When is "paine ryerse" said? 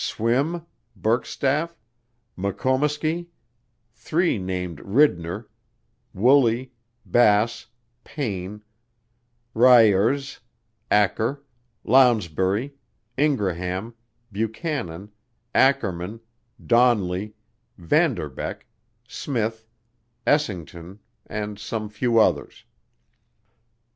8.03-10.39